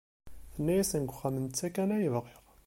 Tenna-yasen 0.53 1.03
deg 1.03 1.11
uxxam 1.13 1.33
d 1.37 1.41
netta 1.43 1.67
kan 1.75 1.89
ay 1.95 2.07
bɣiɣ. 2.13 2.43